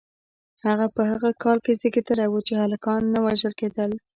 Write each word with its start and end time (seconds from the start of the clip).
هغه 0.65 0.85
په 0.95 1.01
هغه 1.11 1.29
کال 1.43 1.57
کې 1.65 1.77
زیږیدلی 1.81 2.27
و 2.29 2.45
چې 2.47 2.53
هلکان 2.63 3.01
نه 3.13 3.19
وژل 3.25 3.53
کېدل. 3.59 3.91